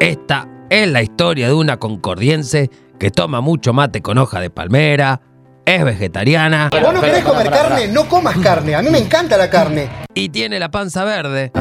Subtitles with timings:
[0.00, 5.20] Esta es la historia de una concordiense que toma mucho mate con hoja de palmera,
[5.64, 7.88] es vegetariana ¿Vos no querés comer carne?
[7.88, 8.74] No comas carne.
[8.74, 9.88] A mí me encanta la carne.
[10.14, 11.52] y tiene la panza verde.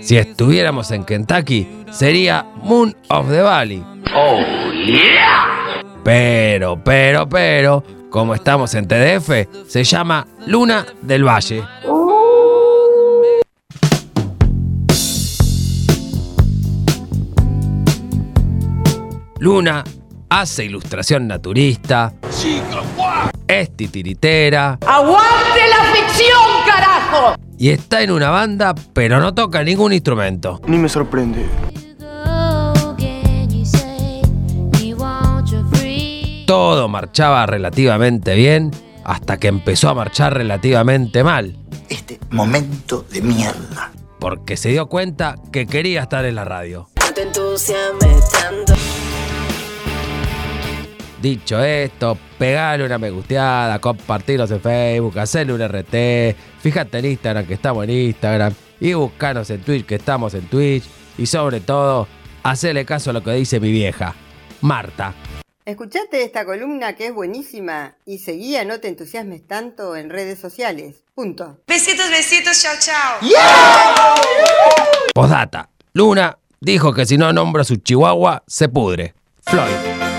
[0.00, 3.84] Si estuviéramos en Kentucky, sería Moon of the Valley.
[6.04, 9.30] Pero, pero, pero, como estamos en TDF,
[9.68, 11.64] se llama Luna del Valle.
[19.40, 19.82] Luna
[20.28, 22.12] hace ilustración naturista,
[23.48, 27.34] es titiritera ¡Aguante la ficción, carajo!
[27.58, 30.60] y está en una banda, pero no toca ningún instrumento.
[30.66, 31.46] Ni me sorprende.
[36.46, 38.70] Todo marchaba relativamente bien
[39.04, 41.56] hasta que empezó a marchar relativamente mal,
[41.88, 43.92] Este momento de mierda.
[44.18, 46.88] porque se dio cuenta que quería estar en la radio.
[47.14, 48.74] te entusiasmes tanto.
[51.20, 57.46] Dicho esto, pegale una me gusteada, compartirnos en Facebook, hacerle un RT, fíjate en Instagram
[57.46, 60.84] que estamos en Instagram y buscanos en Twitch que estamos en Twitch
[61.18, 62.08] y sobre todo,
[62.42, 64.14] hacerle caso a lo que dice mi vieja,
[64.62, 65.14] Marta.
[65.66, 71.04] Escuchate esta columna que es buenísima y seguía No te entusiasmes tanto en redes sociales.
[71.14, 71.58] Punto.
[71.68, 73.18] Besitos, besitos, chao, chao.
[75.14, 79.14] Postdata, Luna dijo que si no nombra a su chihuahua, se pudre.
[79.42, 80.09] Floyd.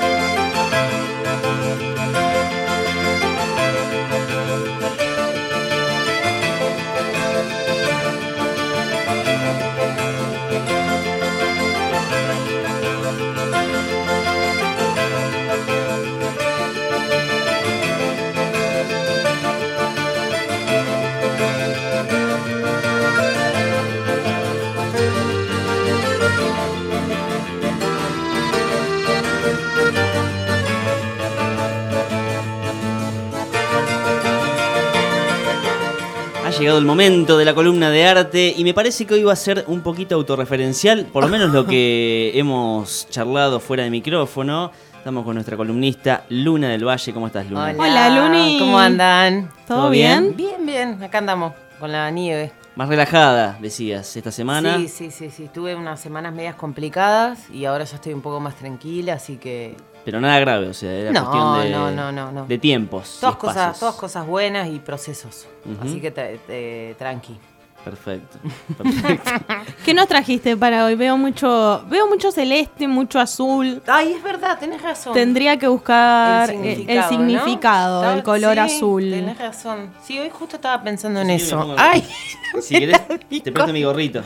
[36.71, 39.35] Llegado el momento de la columna de arte y me parece que hoy va a
[39.35, 44.71] ser un poquito autorreferencial, por lo menos lo que hemos charlado fuera de micrófono.
[44.95, 47.13] Estamos con nuestra columnista Luna del Valle.
[47.13, 47.73] ¿Cómo estás, Luna?
[47.77, 48.57] Hola, Luni.
[48.57, 49.51] ¿Cómo andan?
[49.67, 50.33] ¿Todo bien?
[50.37, 51.03] Bien, bien.
[51.03, 52.53] Acá andamos con la nieve.
[52.75, 54.77] Más relajada, decías, esta semana.
[54.77, 55.49] Sí, sí, sí, sí.
[55.53, 59.75] Tuve unas semanas medias complicadas y ahora ya estoy un poco más tranquila, así que
[60.05, 62.45] Pero nada grave, o sea, era No, cuestión de, no, no, no, no.
[62.45, 63.17] de tiempos.
[63.19, 65.47] todas cosas, todas cosas buenas y procesos.
[65.81, 67.37] Así que te- te- tranqui.
[67.83, 68.37] Perfecto.
[68.77, 69.31] perfecto.
[69.85, 70.95] ¿Qué nos trajiste para hoy?
[70.95, 73.81] Veo mucho, veo mucho celeste, mucho azul.
[73.87, 75.13] Ay, es verdad, tenés razón.
[75.13, 79.01] Tendría que buscar el significado, el, del color sí, azul.
[79.09, 79.91] Tenés razón.
[80.03, 81.57] Sí, hoy justo estaba pensando en Sí, eso.
[81.59, 82.07] pongo- Ay,
[82.61, 83.01] si querés,
[83.43, 84.21] te presto mi gorrito.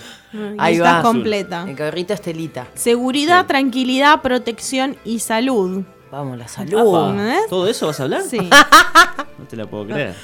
[0.57, 1.01] Ahí Está va.
[1.01, 1.66] completa.
[1.67, 2.67] el gorrito estelita.
[2.73, 5.83] Seguridad, tranquilidad, protección y salud.
[6.11, 7.13] Vamos, la salud.
[7.13, 7.39] Apa, ¿eh?
[7.49, 8.22] ¿Todo eso vas a hablar?
[8.23, 8.37] Sí.
[8.37, 10.16] No te la puedo creer.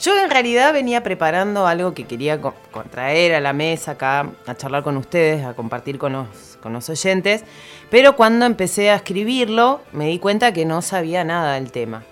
[0.00, 4.28] Yo en realidad venía preparando algo que quería co- co- traer a la mesa acá,
[4.46, 6.26] a charlar con ustedes, a compartir con los,
[6.62, 7.44] con los oyentes,
[7.90, 12.02] pero cuando empecé a escribirlo me di cuenta que no sabía nada del tema.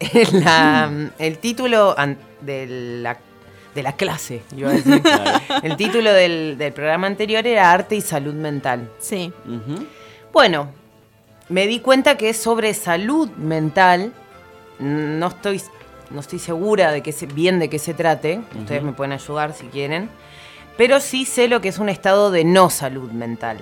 [0.32, 1.94] La- el título
[2.40, 2.66] de
[3.02, 3.18] la,
[3.74, 5.02] de la clase, iba a decir.
[5.62, 8.88] el título del, del programa anterior era Arte y Salud Mental.
[9.00, 9.32] Sí.
[10.32, 10.68] Bueno,
[11.48, 14.12] me di cuenta que es sobre salud mental.
[14.78, 15.60] No estoy,
[16.10, 18.40] no estoy segura de que se, bien de qué se trate.
[18.58, 20.08] Ustedes me pueden ayudar si quieren.
[20.76, 23.58] Pero sí sé lo que es un estado de no salud mental.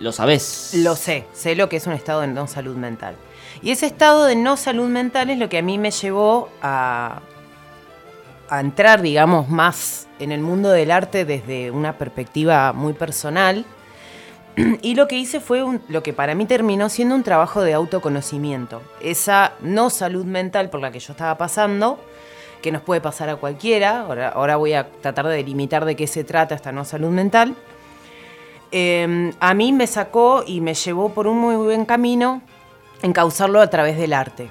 [0.00, 0.72] Lo sabés.
[0.74, 3.14] Lo sé, sé lo que es un estado de no salud mental.
[3.62, 7.20] Y ese estado de no salud mental es lo que a mí me llevó a,
[8.48, 13.64] a entrar, digamos, más en el mundo del arte desde una perspectiva muy personal.
[14.82, 18.82] Y lo que hice fue lo que para mí terminó siendo un trabajo de autoconocimiento.
[19.00, 21.98] Esa no salud mental por la que yo estaba pasando,
[22.62, 26.06] que nos puede pasar a cualquiera, ahora, ahora voy a tratar de delimitar de qué
[26.06, 27.54] se trata esta no salud mental,
[28.76, 32.42] eh, a mí me sacó y me llevó por un muy buen camino
[33.02, 34.50] encauzarlo a través del arte.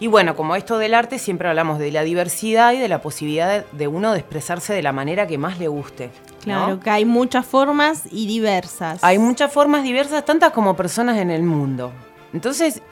[0.00, 3.48] Y bueno, como esto del arte, siempre hablamos de la diversidad y de la posibilidad
[3.60, 6.06] de, de uno de expresarse de la manera que más le guste.
[6.06, 6.42] ¿no?
[6.44, 9.02] Claro, que hay muchas formas y diversas.
[9.02, 11.92] Hay muchas formas diversas, tantas como personas en el mundo.
[12.32, 12.82] Entonces,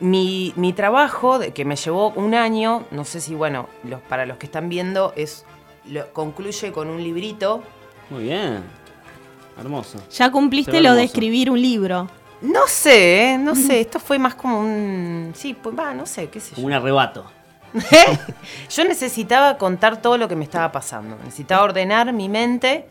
[0.00, 4.26] mi, mi trabajo, de, que me llevó un año, no sé si, bueno, los, para
[4.26, 5.44] los que están viendo, es
[5.86, 7.62] lo- concluye con un librito.
[8.10, 8.62] Muy bien.
[9.58, 9.98] Hermoso.
[10.10, 12.08] Ya cumpliste lo de escribir un libro.
[12.42, 13.38] No sé, ¿eh?
[13.38, 15.32] no sé, esto fue más como un...
[15.34, 16.62] Sí, pues va, no sé, qué sé yo.
[16.62, 17.26] Un arrebato.
[18.70, 21.16] Yo necesitaba contar todo lo que me estaba pasando.
[21.24, 22.86] Necesitaba ordenar mi mente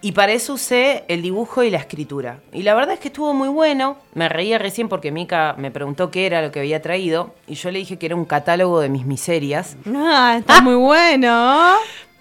[0.00, 2.40] y para eso usé el dibujo y la escritura.
[2.52, 3.96] Y la verdad es que estuvo muy bueno.
[4.12, 7.70] Me reía recién porque Mika me preguntó qué era lo que había traído y yo
[7.70, 9.76] le dije que era un catálogo de mis miserias.
[9.86, 11.76] Ah, está muy bueno.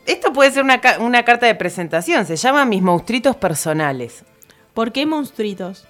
[0.05, 2.25] Esto puede ser una, una carta de presentación.
[2.25, 4.23] Se llama Mis monstruitos personales.
[4.73, 5.85] ¿Por qué monstruitos?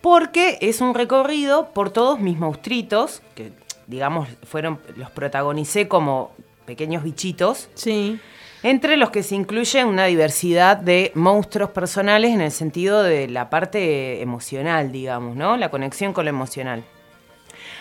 [0.00, 3.52] Porque es un recorrido por todos mis monstruitos, que
[3.86, 6.32] digamos fueron, los protagonicé como
[6.66, 8.18] pequeños bichitos, Sí.
[8.62, 13.48] entre los que se incluye una diversidad de monstruos personales en el sentido de la
[13.50, 15.56] parte emocional, digamos, ¿no?
[15.56, 16.84] La conexión con lo emocional.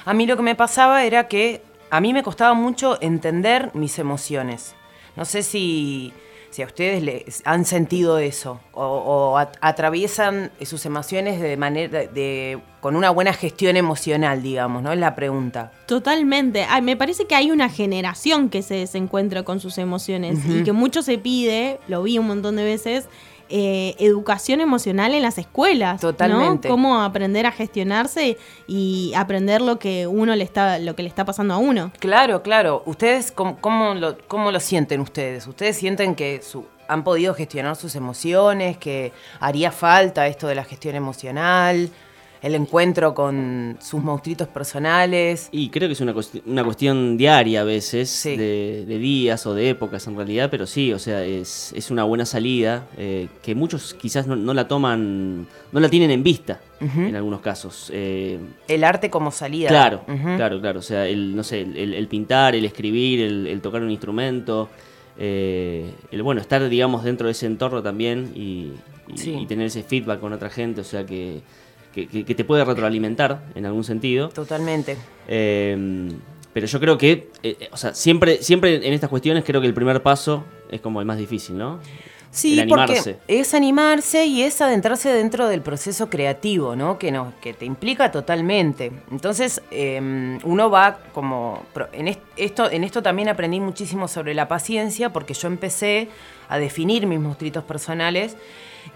[0.06, 4.00] A mí lo que me pasaba era que a mí me costaba mucho entender mis
[4.00, 4.76] emociones.
[5.16, 6.14] No sé si,
[6.58, 12.08] si a ustedes les han sentido eso o, o at- atraviesan sus emociones de manera
[12.08, 14.92] de, con una buena gestión emocional, digamos, ¿no?
[14.92, 15.72] Es la pregunta.
[15.86, 16.66] Totalmente.
[16.68, 20.72] Ay, me parece que hay una generación que se desencuentra con sus emociones y que
[20.72, 23.06] mucho se pide, lo vi un montón de veces,
[23.50, 26.02] eh, educación emocional en las escuelas.
[26.04, 26.10] ¿no?
[26.12, 26.68] Totalmente.
[26.68, 31.26] Cómo aprender a gestionarse y aprender lo que uno le está, lo que le está
[31.26, 31.92] pasando a uno.
[32.00, 32.84] Claro, claro.
[32.86, 35.48] ¿Ustedes cómo, cómo lo, cómo lo sienten ustedes?
[35.48, 39.12] ¿Ustedes sienten que su- han podido gestionar sus emociones, que
[39.42, 41.90] haría falta esto de la gestión emocional,
[42.42, 45.50] el encuentro con sus monstruitos personales?
[45.52, 46.14] Y creo que es una,
[46.46, 50.94] una cuestión diaria a veces, de, de días o de épocas en realidad, pero sí,
[50.94, 55.48] o sea, es, es una buena salida eh, que muchos quizás no, no la toman,
[55.72, 57.90] no la tienen en vista en algunos casos.
[57.94, 58.38] Eh,
[58.68, 59.70] El arte como salida.
[59.70, 60.02] Claro,
[60.36, 60.80] claro, claro.
[60.80, 64.70] O sea, el, no sé, el, el pintar, el escribir, el, el tocar un instrumento,
[65.18, 68.72] eh, el bueno, estar, digamos, dentro de ese entorno también y,
[69.08, 69.32] y- Sí.
[69.42, 71.42] y tener ese feedback con otra gente, o sea, que,
[71.98, 74.30] que, que- que te puede retroalimentar en algún sentido.
[74.30, 74.98] Totalmente.
[75.28, 76.12] Eh,
[76.54, 77.12] pero yo creo que,
[77.44, 80.82] eh, eh, o sea, siempre, siempre en estas cuestiones creo que el primer paso es
[80.82, 81.80] como el más difícil, ¿no?
[82.30, 87.00] Sí, porque es animarse y es adentrarse dentro del proceso creativo, ¿no?
[87.00, 88.92] Que, no, que te implica totalmente.
[89.12, 91.64] Entonces, eh, uno va como...
[91.94, 96.10] En est- esto, en esto también aprendí muchísimo sobre la paciencia porque yo empecé
[96.50, 98.36] a definir mis monstruitos personales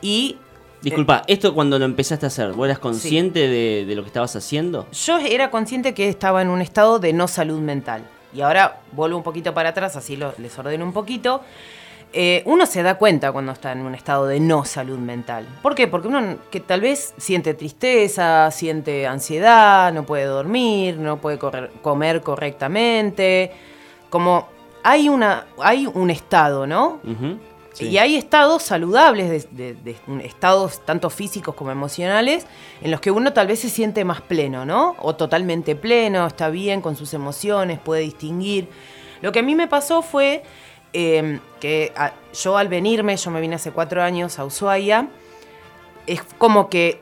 [0.02, 0.38] y...
[0.82, 4.36] Disculpa, ¿esto cuando lo empezaste a hacer, vos eras consciente de, de lo que estabas
[4.36, 4.88] haciendo?
[4.92, 8.02] Yo era consciente que estaba en un estado de no salud mental.
[8.34, 11.42] Y ahora vuelvo un poquito para atrás, así lo- les ordeno un poquito.
[12.14, 15.46] Eh, uno se da cuenta cuando está en un estado de no salud mental.
[15.62, 15.88] ¿Por qué?
[15.88, 21.70] Porque uno que tal vez siente tristeza, siente ansiedad, no puede dormir, no puede correr-
[21.82, 23.52] comer correctamente.
[24.10, 24.48] Como
[24.84, 27.00] hay, una, hay un estado, ¿no?
[27.04, 27.38] Ujú,
[27.80, 32.46] Y hay estados saludables, de, un- estados tanto físicos como emocionales,
[32.82, 34.96] en los que uno tal vez se siente más pleno, ¿no?
[35.00, 38.68] O totalmente pleno, está bien con sus emociones, puede distinguir.
[39.22, 40.44] Lo que a mí me pasó fue
[40.94, 41.94] eh, que
[42.34, 45.08] yo al venirme, yo me vine hace cuatro años a Ushuaia,
[46.08, 47.00] es como que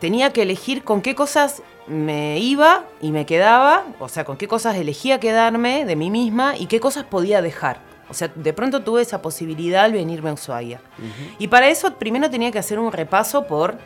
[0.00, 4.48] tenía que elegir con qué cosas me iba y me quedaba, o sea, con qué
[4.48, 7.80] cosas elegía quedarme de mí misma y qué cosas podía dejar.
[8.08, 10.80] O sea, de pronto tuve esa posibilidad al venirme a Ushuaia.
[11.38, 13.78] Y para eso primero tenía que hacer un repaso por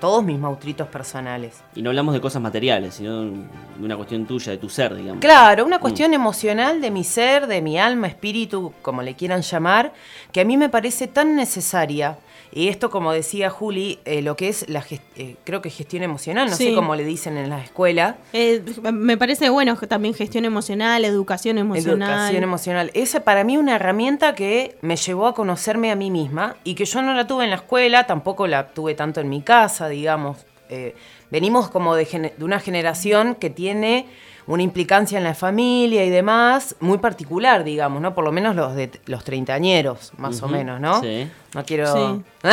[0.00, 1.62] todos mis mautritos personales.
[1.76, 3.30] Y no hablamos de cosas materiales, sino de
[3.78, 5.20] una cuestión tuya, de tu ser, digamos.
[5.20, 5.80] Claro, una Mm.
[5.80, 9.92] cuestión emocional de mi ser, de mi alma, espíritu, como le quieran llamar,
[10.32, 12.18] que a mí me parece tan necesaria.
[12.54, 14.84] Y esto, como decía Juli, eh, lo que es la
[15.16, 18.18] eh, creo que gestión emocional, no sé cómo le dicen en la escuela.
[18.34, 22.10] Eh, me parece bueno también gestión emocional, educación emocional.
[22.10, 22.90] Educación emocional.
[22.92, 26.84] Esa para mí una herramienta que me llevó a conocerme a mí misma y que
[26.84, 30.44] yo no la tuve en la escuela, tampoco la tuve tanto en mi casa, digamos.
[30.68, 30.94] Eh,
[31.30, 34.06] venimos como de, de una generación que tiene
[34.46, 38.14] una implicancia en la familia y demás muy particular, digamos, ¿no?
[38.14, 41.00] Por lo menos los de los treintañeros, más o menos, ¿no?
[41.00, 41.28] sí.
[41.54, 41.92] No quiero...
[41.92, 42.22] Sí.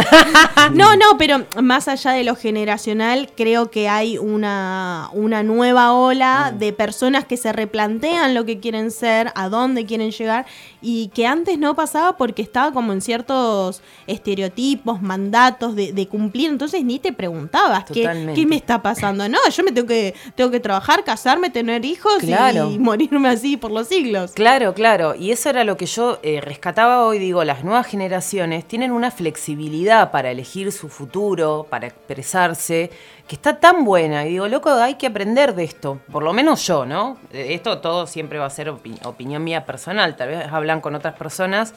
[0.73, 6.53] No, no, pero más allá de lo generacional, creo que hay una, una nueva ola
[6.55, 10.45] de personas que se replantean lo que quieren ser, a dónde quieren llegar,
[10.81, 16.51] y que antes no pasaba porque estaba como en ciertos estereotipos, mandatos de, de cumplir,
[16.51, 19.27] entonces ni te preguntabas qué, qué me está pasando.
[19.27, 22.69] No, yo me tengo que, tengo que trabajar, casarme, tener hijos y- Claro.
[22.71, 24.31] y, morirme así por los siglos.
[24.31, 25.15] Claro, claro.
[25.15, 27.19] Y eso era lo que yo eh, rescataba hoy.
[27.19, 32.89] Digo, las nuevas generaciones tienen una flexibilidad para elegir su futuro, para expresarse,
[33.27, 34.25] que está tan buena.
[34.25, 35.99] Y digo, loco, hay que aprender de esto.
[36.11, 37.17] Por lo menos yo, ¿no?
[37.31, 40.15] Esto todo siempre va a ser opi- opinión mía personal.
[40.15, 41.73] Tal vez hablan con otras personas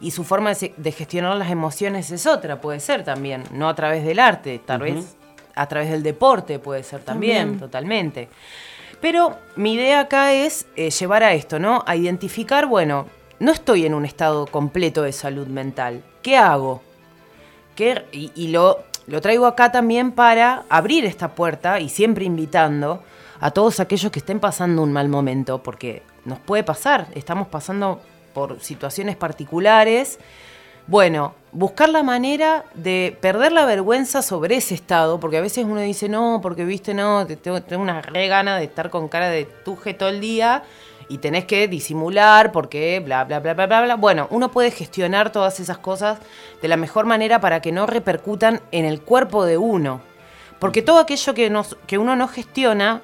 [0.00, 3.44] y su forma de, gestionar las emociones es otra, puede ser también.
[3.52, 5.16] No a través del arte, tal vez
[5.54, 7.60] a través del deporte puede ser también, También.
[7.60, 8.28] totalmente.
[9.00, 11.82] Pero mi idea acá es eh, llevar a esto, ¿no?
[11.86, 13.06] A identificar, bueno,
[13.38, 16.02] no estoy en un estado completo de salud mental.
[16.22, 16.82] ¿Qué hago?
[17.74, 23.02] ¿Qué- y y lo, lo traigo acá también para abrir esta puerta y siempre invitando
[23.38, 28.00] a todos aquellos que estén pasando un mal momento, porque nos puede pasar, estamos pasando
[28.32, 30.18] por situaciones particulares.
[30.86, 35.80] Bueno, buscar la manera de perder la vergüenza sobre ese estado, porque a veces uno
[35.80, 39.30] dice, no, porque viste, no, te- tengo, tengo una re gana de estar con cara
[39.30, 40.64] de tuje todo el día
[41.08, 43.94] y tenés que disimular porque bla, bla, bla, bla, bla, bla.
[43.96, 46.18] Bueno, uno puede gestionar todas esas cosas
[46.60, 50.02] de la mejor manera para que no repercutan en el cuerpo de uno.
[50.58, 53.00] Porque todo aquello que, nos, que uno no gestiona,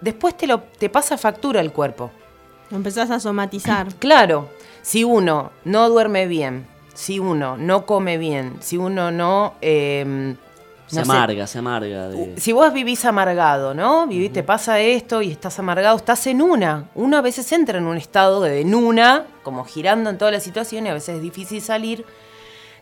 [0.00, 2.10] después te, lo, te pasa factura al cuerpo.
[2.72, 3.94] Empezás a somatizar.
[4.00, 4.48] Claro,
[4.82, 6.66] si uno no duerme bien,
[6.96, 9.54] si uno no come bien, si uno no...
[9.60, 10.34] eh,
[10.88, 12.08] Se no sé, amarga, se amarga.
[12.08, 14.06] de- si vos vivís amargado, ¿no?
[14.06, 16.84] Vivís, te pasa esto y estás amargado, estás en una.
[16.94, 20.40] Uno a veces entra en un estado de en una, como girando en toda la
[20.40, 22.04] situación y a veces es difícil salir.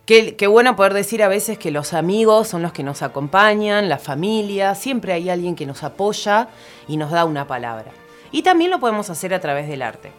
[0.07, 3.89] Qué, qué bueno poder decir a veces que los amigos son los que nos acompañan,
[3.89, 6.49] la familia, siempre hay alguien que nos apoya
[6.87, 7.91] y nos da una palabra.
[8.31, 10.13] Y también lo podemos hacer a través del arte.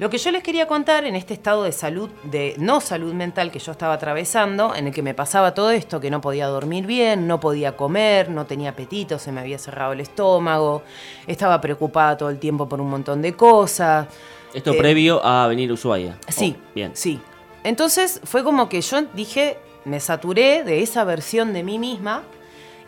[0.00, 3.50] Lo que yo les quería contar en este estado de salud, de no salud mental
[3.50, 6.86] que yo estaba atravesando, en el que me pasaba todo esto, que no podía dormir
[6.86, 10.82] bien, no podía comer, no tenía apetito, se me había cerrado el estómago,
[11.26, 14.06] estaba preocupada todo el tiempo por un montón de cosas.
[14.54, 16.16] Esto Eh, previo a venir a Ushuaia.
[16.28, 16.92] Sí, Oh, bien.
[16.94, 17.20] sí.
[17.62, 22.22] Entonces fue como que yo dije, me saturé de esa versión de mí misma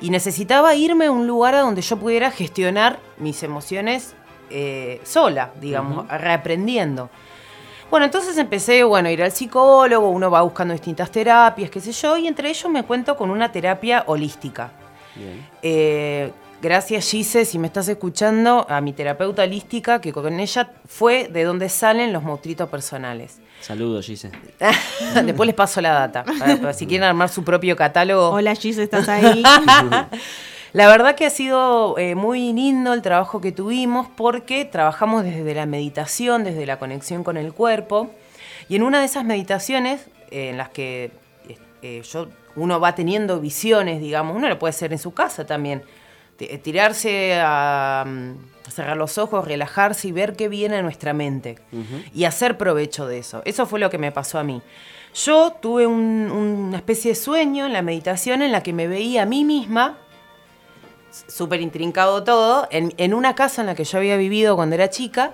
[0.00, 4.14] y necesitaba irme a un lugar a donde yo pudiera gestionar mis emociones
[4.52, 7.10] eh, sola, digamos, reaprendiendo.
[7.90, 11.92] Bueno, entonces empecé, bueno, a ir al psicólogo, uno va buscando distintas terapias, qué sé
[11.92, 14.70] yo, y entre ellos me cuento con una terapia holística.
[15.14, 15.46] Bien.
[15.62, 16.32] Eh,
[16.62, 21.44] gracias Gise, si me estás escuchando, a mi terapeuta holística, que con ella fue de
[21.44, 23.38] donde salen los monstruitos personales.
[23.60, 24.30] Saludos, Gise.
[25.24, 28.30] Después les paso la data, para- para si quieren armar su propio catálogo.
[28.30, 29.42] Hola Gis, ¿estás ahí?
[30.72, 35.54] La verdad que ha sido eh, muy lindo el trabajo que tuvimos porque trabajamos desde
[35.54, 38.10] la meditación, desde la conexión con el cuerpo.
[38.70, 41.10] Y en una de esas meditaciones, eh, en las que
[41.48, 45.44] eh, eh, yo, uno va teniendo visiones, digamos, uno lo puede hacer en su casa
[45.46, 45.82] también,
[46.62, 48.30] tirarse a, mm,
[48.66, 51.58] a cerrar los ojos, relajarse y ver qué viene a nuestra mente
[52.14, 53.42] y hacer provecho de eso.
[53.44, 54.60] Eso fue lo que me pasó a mí.
[55.14, 59.22] Yo tuve un- una especie de sueño en la meditación en la que me veía
[59.22, 59.98] a mí misma
[61.26, 64.88] súper intrincado todo, en, en una casa en la que yo había vivido cuando era
[64.90, 65.32] chica,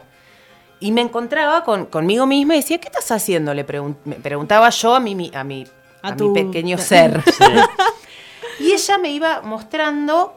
[0.81, 3.53] y me encontraba con, conmigo misma y decía, ¿qué estás haciendo?
[3.55, 5.67] Le pregun- me preguntaba yo a mi, mi- a mi,
[6.03, 7.23] A a tu- mi pequeño ser.
[8.61, 10.37] y ella me iba mostrando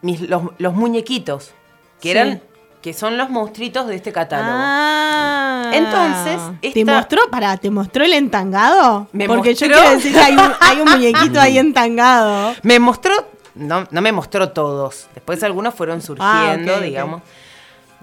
[0.00, 1.52] mis, los, los muñequitos,
[2.00, 2.18] que Sí.
[2.18, 2.42] eran
[2.82, 4.50] que son los monstruitos de este catálogo.
[4.56, 5.70] Ah.
[5.72, 9.06] Entonces, ¿Te mostró, para, ¿te mostró el entangado?
[9.12, 12.52] Me Porque yo quiero decir que hay un, hay un muñequito ahí entangado.
[12.64, 13.12] Me mostró,
[13.54, 16.82] no, no me mostró todos, después algunos fueron surgiendo, Ah, ok.
[16.82, 17.22] digamos.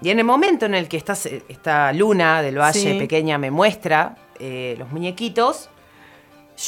[0.02, 1.12] Y en el momento en el que esta,
[1.48, 2.98] esta luna del valle Sí.
[2.98, 5.68] pequeña me muestra eh, los muñequitos,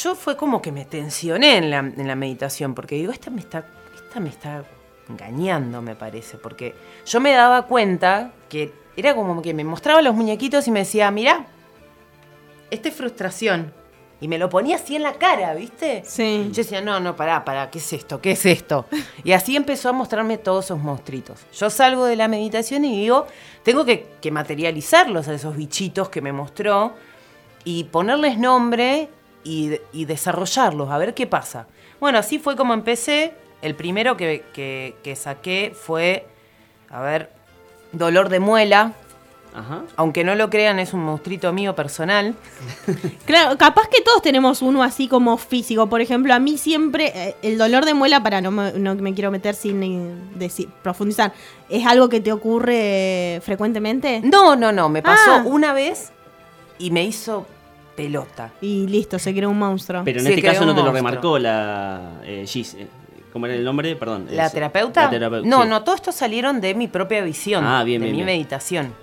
[0.03, 3.39] yo fue como que me tensioné en la, en la meditación, porque digo, esta me
[3.41, 4.63] está, esta me está
[5.09, 6.75] engañando, me parece, porque
[7.05, 11.09] yo me daba cuenta que era como que me mostraba los muñequitos y me decía,
[11.09, 11.47] mira,
[12.69, 13.73] esta es frustración.
[14.23, 16.01] Y me lo ponía así en la cara, ¿viste?
[16.05, 16.45] Sí.
[16.51, 18.21] Yo decía, no, no, pará, pará, ¿qué es esto?
[18.21, 18.85] ¿Qué es esto?
[19.25, 21.41] Y así empezó a mostrarme todos esos monstruitos.
[21.53, 23.27] Yo salgo de la meditación y digo,
[23.63, 26.93] tengo que, que materializarlos a esos bichitos que me mostró
[27.65, 29.09] y ponerles nombre
[29.43, 31.67] y, y desarrollarlos, a ver qué pasa.
[31.99, 33.33] Bueno, así fue como empecé.
[33.61, 36.25] El primero que, que- que saqué fue,
[36.89, 37.29] a ver,
[37.91, 38.93] dolor de muela.
[39.55, 39.83] Ajá.
[39.97, 42.33] Aunque no lo crean, es un monstruito mío personal.
[43.25, 45.87] Claro, capaz que todos tenemos uno así como físico.
[45.87, 49.13] Por ejemplo, a mí siempre eh, el dolor de muela, para no me, no me
[49.13, 51.31] quiero meter sin eh, decir, profundizar,
[51.69, 54.21] ¿es algo que te ocurre frecuentemente?
[54.23, 55.43] No, no, no, me pasó Ah.
[55.45, 56.11] una vez
[56.79, 57.45] y me hizo
[57.95, 58.51] pelota.
[58.61, 60.01] Y listo, se creó un monstruo.
[60.03, 62.75] Pero en este caso no te lo remarcó la eh, Gis.
[63.31, 63.95] ¿Cómo era el nombre?
[63.95, 64.27] Perdón.
[64.29, 65.05] ¿La es- terapeuta?
[65.05, 65.47] La terapeuta.
[65.47, 65.69] no, sí.
[65.69, 68.37] no, todo esto salieron de mi propia visión, Ah, bien, de bien, mi bien.
[68.37, 68.93] meditación.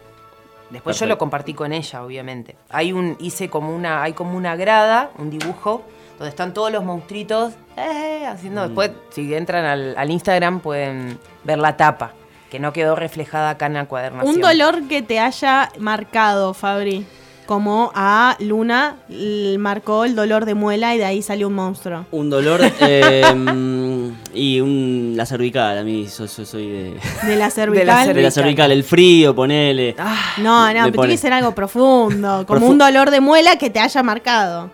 [0.71, 2.57] Después yo lo compartí con ella, obviamente.
[2.69, 5.83] Hay un, hice como una, hay como una grada, un dibujo,
[6.19, 8.63] donde están todos los monstruitos eh, haciendo.
[8.63, 8.67] Mm.
[8.67, 12.13] Después, si entran al, al Instagram, pueden ver la tapa,
[12.51, 14.35] que no quedó reflejada acá en la cuadernación.
[14.35, 17.07] Un dolor que te haya marcado, Fabri.
[17.51, 18.95] Como a Luna
[19.59, 22.07] marcó el dolor de muela y de ahí salió un monstruo.
[22.13, 23.25] Un dolor eh,
[24.33, 28.15] y un, la cervical, a mí so- so- soy de, De la cervical.
[28.15, 29.97] de la cervical, el frío, ponele.
[30.39, 33.57] No, no, Le pero tiene que ser algo profundo, como Profu- un dolor de muela
[33.57, 34.71] que te haya marcado.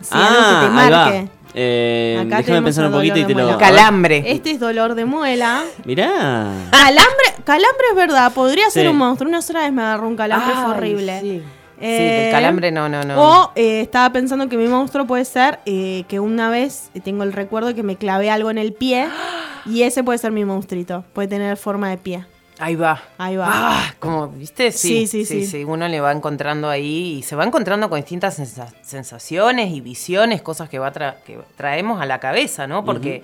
[0.00, 1.04] Sí, algo que te ah, ahí va.
[1.04, 1.28] marque.
[1.52, 3.58] Eh, Acá déjame tenemos pensar un poquito y te de lo...
[3.58, 4.22] Calambre.
[4.24, 5.64] Este es dolor de muela.
[5.84, 6.08] Mirá.
[6.70, 8.80] Calambre, calambre es verdad, podría Sí.
[8.80, 9.28] ser un monstruo.
[9.28, 11.20] Una sola vez me agarró un calambre, fue Ay, horrible.
[11.20, 11.42] Sí,
[11.80, 13.20] Sí, Eh, del calambre no, no, no.
[13.22, 17.22] O eh, estaba pensando que mi monstruo puede ser eh, que una vez eh, tengo
[17.24, 19.08] el recuerdo que me clavé algo en el pie
[19.66, 21.04] y ese puede ser mi monstruito.
[21.14, 22.26] Puede tener forma de pie.
[22.58, 23.02] Ahí va.
[23.16, 23.46] Ahí va.
[23.50, 24.70] Ah, como, ¿viste?
[24.72, 25.64] Sí, Sí, sí, sí.
[25.64, 30.42] Uno le va encontrando ahí y se va encontrando con distintas sensa- sensaciones y visiones,
[30.42, 32.84] cosas que, va tra- que traemos a la cabeza, ¿no?
[32.84, 33.22] Porque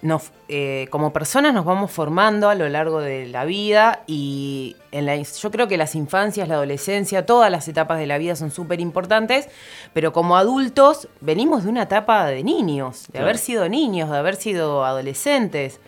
[0.00, 5.06] nos, eh, como personas nos vamos formando a lo largo de la vida y en
[5.06, 8.50] la, yo creo que las infancias, la adolescencia, todas las etapas de la vida son
[8.50, 9.48] súper importantes,
[9.92, 13.26] pero como adultos venimos de una etapa de niños, de Claro.
[13.26, 15.80] haber sido niños, de haber sido adolescentes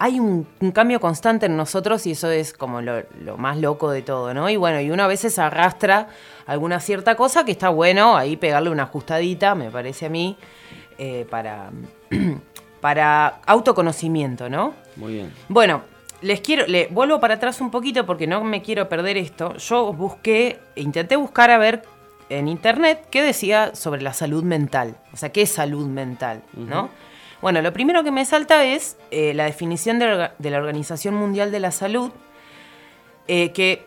[0.00, 3.90] hay un, un cambio constante en nosotros y eso es como lo, lo más loco
[3.90, 4.48] de todo, ¿no?
[4.48, 6.06] Y bueno, y uno a veces arrastra
[6.46, 10.36] alguna cierta cosa que está bueno ahí pegarle una ajustadita, me parece a mí,
[10.98, 11.70] eh, para,
[12.88, 14.72] para autoconocimiento, ¿no?
[14.96, 15.34] Muy bien.
[15.50, 15.82] Bueno,
[16.22, 19.54] les quiero, le vuelvo para atrás un poquito porque no me quiero perder esto.
[19.58, 21.82] Yo busqué, intenté buscar a ver
[22.30, 24.96] en internet qué decía sobre la salud mental.
[25.12, 26.88] O sea, qué es salud mental, ¿no?
[27.42, 31.60] Bueno, lo primero que me salta es eh, la definición de, la Organización Mundial de
[31.60, 32.10] la Salud,
[33.26, 33.86] eh, que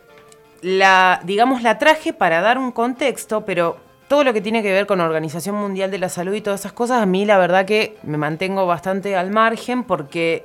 [0.62, 3.78] la, digamos, la traje para dar un contexto, pero
[4.12, 6.74] todo lo que tiene que ver con Organización Mundial de la Salud y todas esas
[6.74, 10.44] cosas, a mí la verdad que me mantengo bastante al margen porque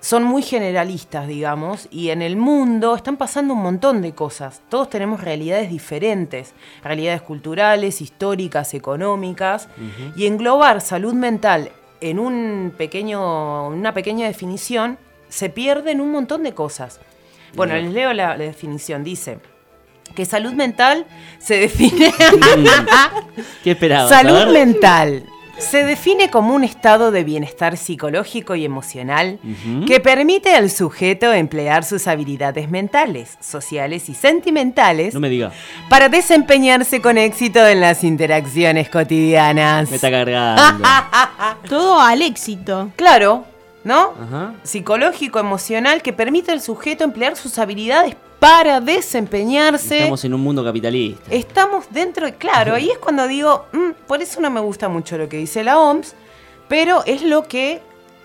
[0.00, 4.60] son muy generalistas, digamos, y en el mundo están pasando un montón de cosas.
[4.68, 6.52] Todos tenemos realidades diferentes,
[6.84, 9.70] realidades culturales, históricas, económicas,
[10.14, 14.98] y englobar salud mental en un pequeño, una pequeña definición
[15.30, 17.00] se pierden un montón de cosas.
[17.54, 19.04] Bueno, les leo la, la definición.
[19.04, 19.38] Dice
[20.14, 21.06] que salud mental
[21.38, 22.12] se define...
[23.64, 24.10] ¿Qué esperabas?
[24.10, 25.24] Salud mental
[25.58, 29.38] se define como un estado de bienestar psicológico y emocional
[29.86, 35.52] que permite al sujeto emplear sus habilidades mentales, sociales y sentimentales No me diga.
[35.88, 39.88] para desempeñarse con éxito en las interacciones cotidianas.
[39.90, 40.62] Me está cargando.
[41.68, 42.90] Todo al éxito.
[42.96, 43.44] Claro,
[43.84, 44.12] ¿no?
[44.20, 44.54] Ajá.
[44.62, 49.98] Psicológico, emocional, que permite al sujeto emplear sus habilidades para desempeñarse.
[49.98, 51.22] Estamos en un mundo capitalista.
[51.30, 52.34] Estamos dentro de.
[52.34, 55.64] Claro, ahí es cuando digo, "Mm, por eso no me gusta mucho lo que dice
[55.64, 56.14] la OMS,
[56.68, 57.80] pero es lo que,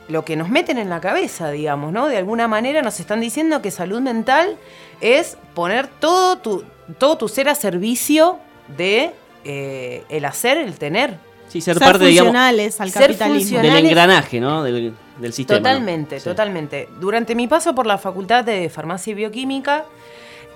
[0.10, 2.08] lo que nos meten en la cabeza, digamos, ¿no?
[2.08, 4.58] De alguna manera nos están diciendo que salud mental
[5.00, 6.64] es poner todo tu,
[6.98, 8.38] todo tu ser a servicio
[8.78, 9.12] de
[9.44, 11.18] eh, el hacer, el tener.
[11.48, 13.60] Sí, ser, Ser parte, digamos, funcionales al ser capitalismo.
[13.60, 14.64] del engranaje, ¿no?
[14.64, 15.60] Del, del sistema.
[15.60, 15.64] ¿no?
[15.64, 16.26] Totalmente, Sí.
[16.30, 16.90] totalmente.
[17.00, 19.86] Durante mi paso por la Facultad de Farmacia y Bioquímica,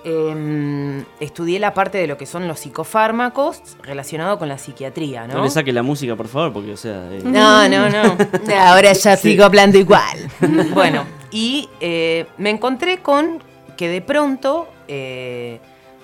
[0.04, 5.34] em, estudié la parte de lo que son los psicofármacos relacionado con la psiquiatría, ¿no?
[5.34, 7.08] No le saque la música, por favor, porque, o sea.
[7.12, 8.16] eh, No, no, no.
[8.60, 10.18] Ahora ya sigo hablando igual.
[10.74, 13.42] bueno, y eh, me encontré con
[13.76, 15.60] que de pronto eh,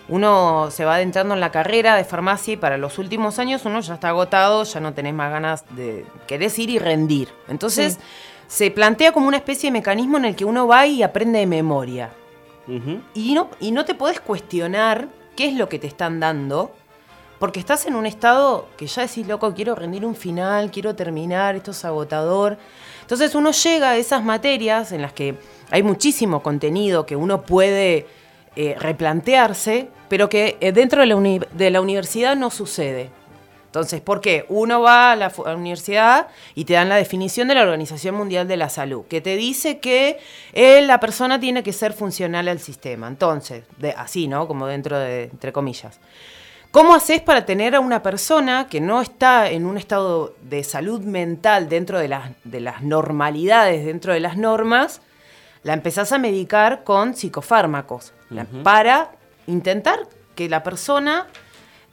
[0.09, 3.81] uno se va adentrando en la carrera de farmacia y para los últimos años uno
[3.81, 7.29] ya está agotado, ya no tenés más ganas de querés ir y rendir.
[7.49, 7.99] Entonces
[8.53, 11.47] se plantea como una especie de mecanismo en el que uno va y aprende de
[11.47, 12.11] memoria.
[13.15, 16.71] Y no, y no te podés cuestionar qué es lo que te están dando,
[17.39, 21.57] porque estás en un estado que ya decís, loco, quiero rendir un final, quiero terminar,
[21.57, 22.59] esto es agotador.
[23.01, 25.37] Entonces uno llega a esas materias en las que
[25.71, 28.07] hay muchísimo contenido que uno puede
[28.55, 33.09] eh, replantearse, pero que eh, dentro de la, de la universidad no sucede.
[33.73, 34.45] Entonces, ¿por qué?
[34.51, 37.63] Uno va a la, fu- a la universidad y te dan la definición de la
[37.63, 40.19] Organización Mundial de la Salud, que te dice que
[40.53, 43.09] eh, la persona tiene que ser funcional al sistema.
[43.09, 44.47] Entonces, de, así, ¿no?
[44.47, 46.01] Como dentro de, entre comillas.
[46.71, 51.01] ¿Cómo haces para tener a una persona que no está en un estado de salud
[51.01, 55.01] mental dentro de las, de las normalidades, dentro de las normas?
[55.63, 58.13] La empezás a medicar con psicofármacos
[58.63, 59.13] para
[59.47, 60.01] intentar
[60.35, 61.27] que la persona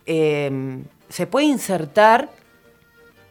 [0.06, 2.30] eh, se pueda insertar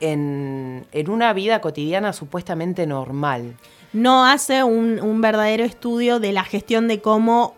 [0.00, 3.56] en, en una vida cotidiana supuestamente normal.
[3.92, 7.56] No hace un, un verdadero estudio de la gestión de cómo,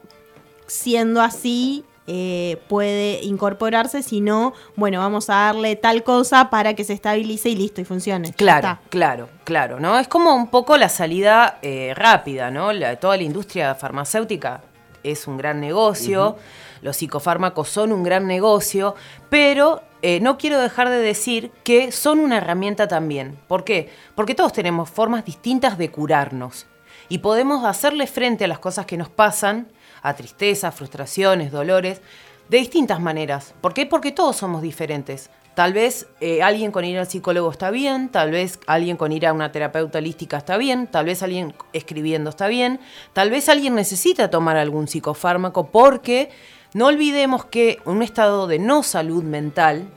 [0.66, 6.92] siendo así, eh, puede incorporarse, sino, bueno, vamos a darle tal cosa para que se
[6.92, 8.32] estabilice y listo y funcione.
[8.32, 8.80] Claro, está.
[8.88, 9.98] claro, claro, ¿no?
[9.98, 12.72] Es como un poco la salida eh, rápida, ¿no?
[12.72, 14.62] La- toda la industria farmacéutica
[15.02, 16.36] es un gran negocio.
[16.82, 18.94] Los psicofármacos son un gran negocio,
[19.28, 23.38] pero eh, no quiero dejar de decir que son una herramienta también.
[23.46, 23.90] ¿Por qué?
[24.14, 26.66] Porque todos tenemos formas distintas de curarnos
[27.08, 29.68] y podemos hacerle frente a las cosas que nos pasan,
[30.02, 32.00] a tristezas, frustraciones, dolores,
[32.48, 33.54] de distintas maneras.
[33.60, 33.84] ¿Por qué?
[33.86, 35.30] Porque todos somos diferentes.
[35.54, 39.26] Tal vez eh, alguien con ir al psicólogo está bien, tal vez alguien con ir
[39.26, 42.80] a una terapeuta holística está bien, tal vez alguien escribiendo está bien,
[43.12, 46.30] tal vez alguien necesita tomar algún psicofármaco porque
[46.74, 49.88] no olvidemos que un estado de no salud mental,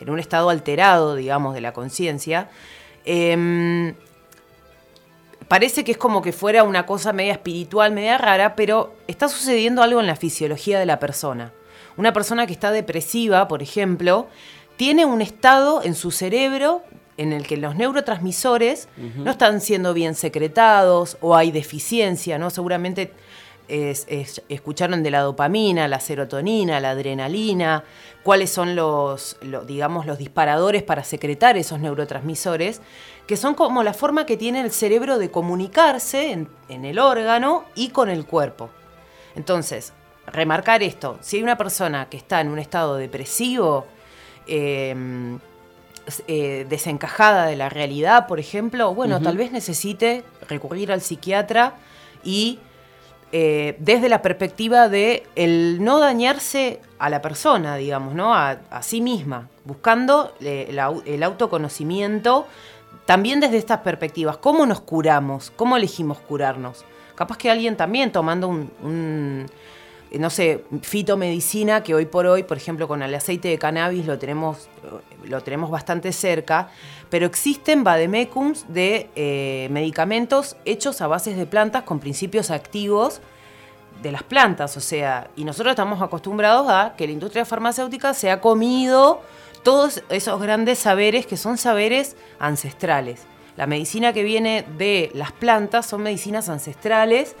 [0.00, 2.48] en un estado alterado, digamos, de la conciencia,
[3.04, 3.94] em,
[5.48, 9.82] parece que es como que fuera una cosa media espiritual, media rara, pero está sucediendo
[9.82, 11.52] algo en la fisiología de la persona.
[11.96, 14.28] Una persona que está depresiva, por ejemplo,
[14.76, 16.82] tiene un estado en su cerebro
[17.18, 22.48] en el que los neurotransmisores no están siendo bien secretados o hay deficiencia, ¿no?
[22.48, 23.12] Seguramente
[23.68, 27.84] escucharon de la dopamina, la serotonina, la adrenalina,
[28.22, 32.80] cuáles son los, digamos, los disparadores para secretar esos neurotransmisores,
[33.26, 37.88] que son como la forma que tiene el cerebro de comunicarse en, el órgano y
[37.88, 38.70] con el cuerpo.
[39.36, 39.92] Entonces,
[40.26, 43.86] remarcar esto, si hay una persona que está en un estado depresivo,
[44.46, 45.38] em,
[46.26, 51.76] eh, desencajada de la realidad, por ejemplo, bueno, tal vez necesite recurrir al psiquiatra
[52.24, 52.58] y
[53.32, 58.34] eh, desde la perspectiva de el no dañarse a la persona, digamos, ¿no?
[58.34, 62.46] A, sí misma, buscando eh, el autoconocimiento
[63.06, 64.36] también desde estas perspectivas.
[64.36, 65.50] ¿Cómo nos curamos?
[65.56, 66.84] ¿Cómo elegimos curarnos?
[67.14, 69.46] Capaz que alguien también tomando un,
[70.18, 74.18] no sé, fitomedicina, que hoy por hoy, por ejemplo, con el aceite de cannabis lo
[74.18, 74.68] tenemos,
[75.24, 76.68] lo tenemos bastante cerca,
[77.08, 83.20] pero existen vademecums de eh, medicamentos hechos a bases de plantas con principios activos
[84.02, 88.30] de las plantas, o sea, y nosotros estamos acostumbrados a que la industria farmacéutica se
[88.30, 89.22] ha comido
[89.62, 93.22] todos esos grandes saberes que son saberes ancestrales.
[93.56, 97.36] La medicina que viene de las plantas son medicinas ancestrales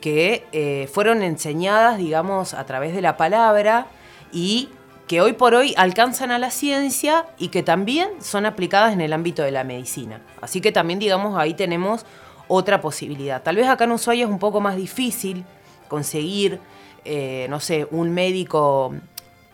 [0.00, 3.86] que eh, fueron enseñadas, digamos, a través de la palabra
[4.32, 4.68] y
[5.08, 9.12] que hoy por hoy alcanzan a la ciencia y que también son aplicadas en el
[9.12, 10.20] ámbito de la medicina.
[10.40, 12.04] Así que también, digamos, ahí tenemos
[12.46, 13.42] otra posibilidad.
[13.42, 15.44] Tal vez acá en Ushuaia es un poco más difícil
[15.88, 16.60] conseguir,
[17.04, 18.94] eh, no sé, un médico,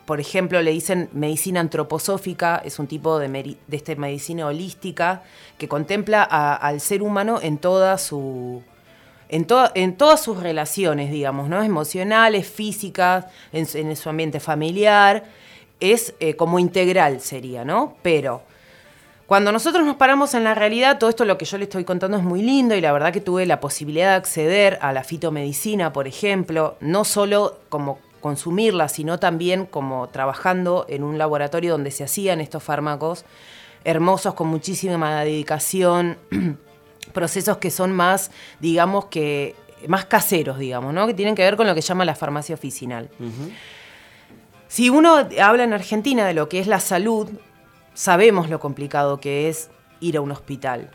[0.05, 3.29] por ejemplo, le dicen medicina antroposófica, es un tipo de,
[3.97, 5.23] medicina holística
[5.57, 8.63] que contempla al ser humano en toda su
[9.29, 11.63] en, en todas sus relaciones, digamos, ¿no?
[11.63, 15.25] Emocionales, físicas, en, su ambiente familiar,
[15.81, 17.97] es eh, como integral sería, ¿no?
[18.03, 18.43] Pero
[19.27, 22.19] cuando nosotros nos paramos en la realidad, todo esto lo que yo le estoy contando
[22.19, 25.93] es muy lindo y la verdad que tuve la posibilidad de acceder a la fitomedicina,
[25.93, 32.05] por ejemplo, no solo como consumirla, sino también como trabajando en un laboratorio donde se
[32.05, 33.25] hacían estos fármacos
[33.85, 36.17] hermosos con muchísima dedicación
[37.15, 39.57] procesos que son más, digamos que,
[39.89, 41.07] más caseros, digamos, ¿no?
[41.07, 43.09] Que tienen que ver con lo que llama la farmacia oficinal.
[44.69, 47.31] Si uno habla en Argentina de lo que es la salud,
[47.95, 50.91] sabemos lo complicado que es ir a un hospital.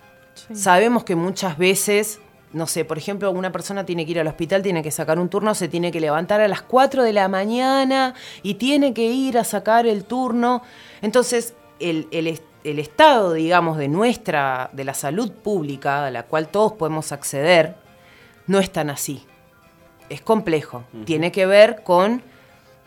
[0.53, 2.19] Sabemos que muchas veces,
[2.53, 5.29] no sé, por ejemplo, una persona tiene que ir al hospital, tiene que sacar un
[5.29, 9.37] turno, se tiene que levantar a las 4 de la mañana y tiene que ir
[9.37, 10.61] a sacar el turno.
[11.01, 12.27] Entonces, el, el,
[12.71, 17.75] el estado, digamos, de nuestra, de la salud pública, a la cual todos podemos acceder,
[18.47, 19.25] no es tan así.
[20.09, 20.83] Es complejo.
[21.05, 22.23] Tiene que ver con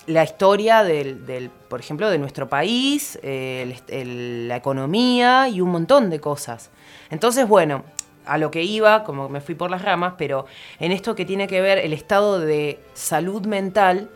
[0.07, 6.71] la historia del, por ejemplo, de nuestro país, la economía y un montón de cosas.
[7.11, 7.85] Entonces, bueno,
[8.27, 10.47] a lo que iba, como me fui por las ramas, pero
[10.81, 14.11] en esto que tiene que ver el estado de salud mental,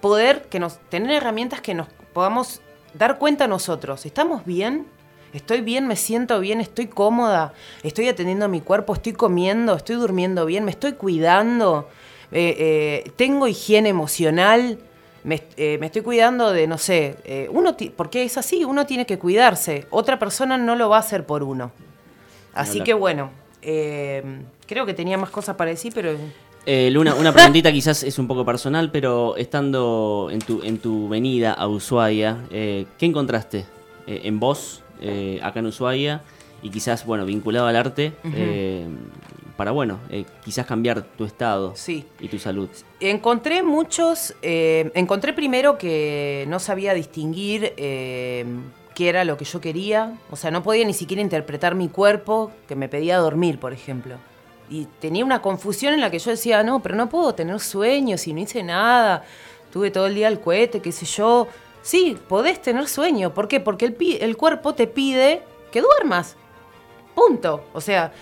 [0.00, 2.60] poder que nos, tener herramientas que nos podamos
[2.94, 4.06] dar cuenta nosotros.
[4.06, 4.86] ¿Estamos bien?
[5.32, 9.96] Estoy bien, me siento bien, estoy cómoda, estoy atendiendo a mi cuerpo, estoy comiendo, estoy
[9.96, 11.88] durmiendo bien, me estoy cuidando,
[12.32, 12.56] eh,
[13.04, 14.78] eh, tengo higiene emocional,
[15.24, 19.86] me, eh, estoy cuidando de, no sé, uno porque es así, uno tiene que cuidarse,
[19.90, 21.72] otra persona no lo va a hacer por uno.
[22.54, 26.16] Así que bueno, creo que tenía más cosas para decir, pero...
[26.66, 31.52] Luna, una preguntita quizás es un poco personal, pero estando en tu, en tu venida
[31.52, 33.66] a Ushuaia, ¿qué encontraste
[34.06, 36.22] en vos eh, acá en Ushuaia
[36.62, 38.86] y quizás, bueno, vinculado al arte, eh,
[39.56, 41.74] para, bueno, eh, quizás cambiar tu estado
[42.20, 42.68] y tu salud.
[43.00, 50.36] Encontré muchos, encontré primero que no sabía distinguir qué era lo que yo quería, o
[50.36, 54.16] sea, no podía ni siquiera interpretar mi cuerpo, que me pedía dormir, por ejemplo.
[54.70, 58.26] Y tenía una confusión en la que yo decía, no, pero no puedo tener sueños
[58.26, 59.24] y no hice nada
[59.72, 61.48] tuve todo el día el cohete, qué sé yo.
[61.82, 63.32] Sí, podés tener sueño.
[63.34, 63.60] ¿Por qué?
[63.60, 66.36] Porque el, el cuerpo te pide que duermas.
[67.14, 67.64] Punto.
[67.72, 68.12] O sea,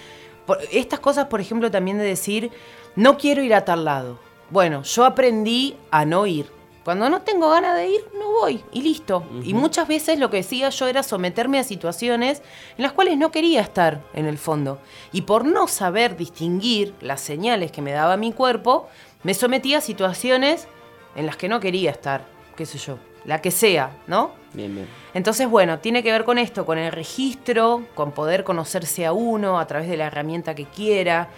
[0.47, 2.51] por- estas cosas, por ejemplo, también de decir,
[2.95, 4.19] no quiero ir a tal lado.
[4.51, 6.55] Bueno, yo aprendí a no ir.
[6.85, 9.25] Cuando no tengo ganas de ir, no voy y listo.
[9.43, 12.43] Y muchas veces lo que decía yo era someterme a situaciones
[12.79, 14.79] en las cuales no quería estar en el fondo.
[15.13, 18.87] Y por no saber distinguir las señales que me daba mi cuerpo,
[19.25, 20.69] me sometía a situaciones
[21.17, 24.33] en las que no quería estar, qué sé yo, la que sea, ¿no?
[24.53, 24.89] Bien, bien.
[25.13, 29.59] Entonces, bueno, tiene que ver con esto, con el registro, con poder conocerse a uno
[29.59, 31.29] a través de la herramienta que quiera.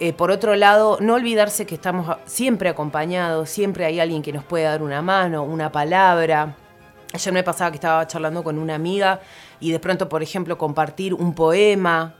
[0.00, 4.44] Eh, por otro lado, no olvidarse que estamos siempre acompañados, siempre hay alguien que nos
[4.44, 6.56] puede dar una mano, una palabra.
[7.14, 9.20] Ayer me pasaba que estaba charlando con una amiga
[9.60, 12.14] y de pronto, por ejemplo, compartir un poema,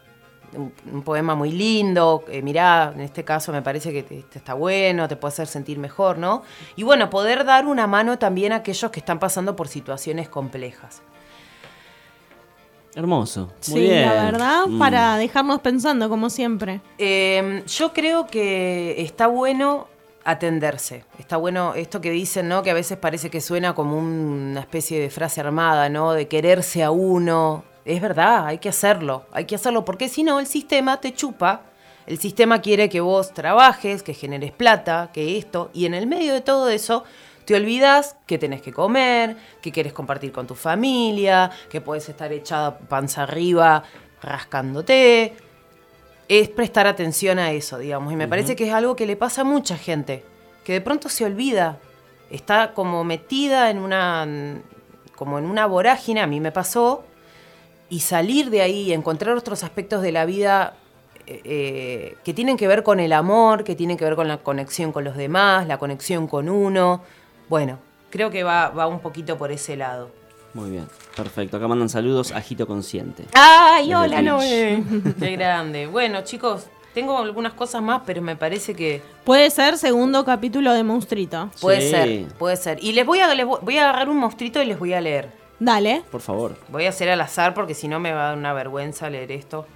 [0.57, 4.38] un, un poema muy lindo, eh, mirá, en este caso me parece que te, te
[4.38, 6.43] está bueno, te puede hacer sentir mejor, ¿no?
[6.77, 11.03] Y bueno, poder dar una mano también a aquellos que están pasando por situaciones complejas.
[12.95, 13.47] Hermoso.
[13.47, 14.03] Muy Sí, bien.
[14.07, 14.79] la verdad, Mm.
[14.79, 16.83] para dejarnos pensando, como siempre.
[16.99, 19.88] Eh, yo creo que está bueno
[20.25, 21.05] atenderse.
[21.19, 22.62] Está bueno esto que dicen, ¿no?
[22.62, 26.12] Que a veces parece que suena como una especie de frase armada, ¿no?
[26.12, 27.65] De quererse a uno.
[27.85, 29.27] Es verdad, hay que hacerlo.
[29.33, 31.62] Hay que hacerlo porque si no, el sistema te chupa.
[32.07, 35.71] El sistema quiere que vos trabajes, que generes plata, que esto.
[35.73, 37.05] Y en el medio de todo eso,
[37.45, 42.33] te olvidas que tenés que comer, que quieres compartir con tu familia, que puedes estar
[42.33, 43.85] echada panza arriba
[44.21, 45.35] rascándote
[46.40, 48.12] es prestar atención a eso, digamos.
[48.12, 50.25] Y me parece que es algo que le pasa a mucha gente,
[50.64, 51.79] que de pronto se olvida,
[52.31, 54.27] está como metida en una,
[55.14, 57.05] como en una vorágine, a mí me pasó,
[57.92, 60.74] y salir de ahí y encontrar otros aspectos de la vida
[61.26, 64.38] eh, eh, que tienen que ver con el amor, que tienen que ver con la
[64.38, 67.02] conexión con los demás, la conexión con uno.
[67.50, 67.78] Bueno,
[68.09, 70.11] creo que va, va un poquito por ese lado.
[70.55, 70.87] Muy bien.
[71.14, 71.59] Perfecto.
[71.59, 73.24] Acá mandan saludos a Jito Consciente.
[73.35, 74.22] ¡Ay, hola.
[74.22, 74.83] Noé!
[75.18, 75.87] ¡Qué grande!
[75.87, 80.83] Bueno, chicos, tengo algunas cosas más, pero me parece que Puede ser segundo capítulo de
[80.83, 81.50] Monstruito.
[81.61, 81.90] puede Sí.
[81.90, 82.78] ser, puede ser.
[82.83, 85.00] Y les voy a les voy voy a agarrar un monstruito y les voy a
[85.02, 85.41] leer.
[85.64, 86.03] Dale.
[86.11, 86.57] Por favor.
[86.68, 89.31] Voy a hacer al azar porque si no me va a dar una vergüenza leer
[89.33, 89.66] esto.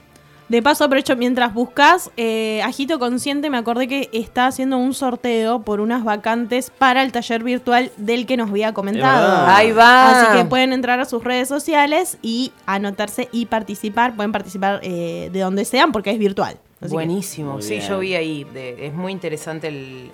[0.49, 5.63] De paso, aprovecho mientras buscas, eh, Agito Consciente, me acordé que está haciendo un sorteo
[5.63, 9.45] por unas vacantes para el taller virtual del que nos había comentado.
[9.49, 10.11] Ahí va.
[10.23, 14.15] Así que pueden entrar a sus redes sociales y anotarse y participar.
[14.15, 16.57] Pueden participar eh, de donde sean porque es virtual.
[16.81, 17.61] Así Buenísimo.
[17.61, 18.45] Sí, yo vi ahí.
[18.45, 20.13] de- es muy interesante el,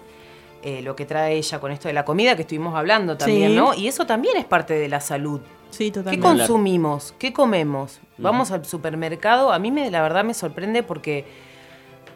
[0.63, 3.57] eh, lo que trae ella con esto de la comida que estuvimos hablando también, Sí.
[3.57, 3.75] ¿no?
[3.75, 5.41] Y eso también es parte de la salud.
[5.73, 6.27] Sí, ¿Qué totalmente.
[6.27, 7.15] consumimos?
[7.19, 8.01] ¿Qué comemos?
[8.19, 9.53] Vamos al supermercado.
[9.53, 11.25] A mí me, la verdad me sorprende porque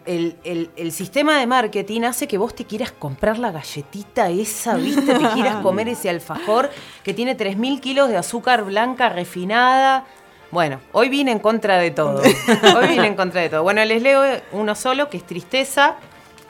[0.05, 4.77] el, el- el sistema de marketing hace que vos te quieras comprar la galletita esa,
[4.77, 5.14] ¿viste?
[5.14, 6.71] Te quieras comer ese alfajor
[7.03, 10.05] que tiene 3.000 kilos de azúcar blanca refinada.
[10.53, 12.23] Bueno, hoy vine en contra de todo.
[12.79, 13.64] Hoy vine en contra de todo.
[13.64, 15.97] Bueno, les leo uno solo que es tristeza.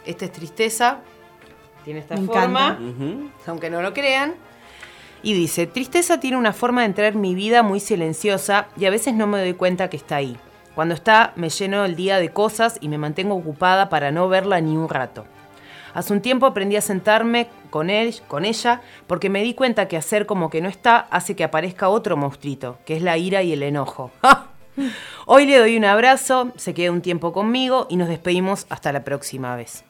[0.04, 0.98] Este es tristeza.
[1.82, 3.32] Tiene esta Me forma encanta.
[3.46, 4.34] Aunque no lo crean.
[5.22, 8.90] Y dice, tristeza tiene una forma de entrar en mi vida muy silenciosa y a
[8.90, 10.36] veces no me doy cuenta que está ahí.
[10.74, 14.60] Cuando está, me lleno el día de cosas y me mantengo ocupada para no verla
[14.60, 15.24] ni un rato.
[15.94, 19.96] Hace un tiempo aprendí a sentarme con él, con ella, porque me di cuenta que
[19.96, 23.54] hacer como que no está hace que aparezca otro monstruito, que es la ira y
[23.54, 24.10] el enojo.
[25.24, 29.04] Hoy le doy un abrazo, se queda un tiempo conmigo y nos despedimos hasta la
[29.04, 29.85] próxima vez.